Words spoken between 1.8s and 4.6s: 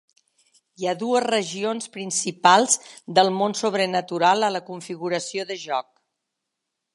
principals del món sobrenatural a